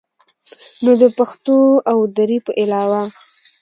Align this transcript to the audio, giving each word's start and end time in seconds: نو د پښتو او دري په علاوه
نو 0.83 0.91
د 1.01 1.03
پښتو 1.17 1.57
او 1.91 1.97
دري 2.17 2.37
په 2.45 2.51
علاوه 2.61 3.01